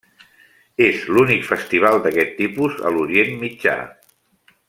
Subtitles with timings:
[0.85, 3.77] És l'únic festival d'aquest tipus a l'Orient Mitjà.